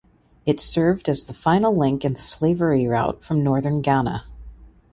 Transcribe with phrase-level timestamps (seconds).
[0.47, 4.23] It served as the final link in the slavery route from Northern Ghana.